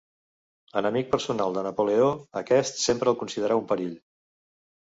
[0.79, 2.09] Enemic personal de Napoleó,
[2.43, 3.97] aquest sempre el considerà un perill.